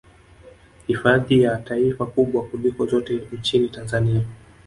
[0.87, 4.21] Hifadhi ya taifa kubwa kuliko zote nchini Tanzania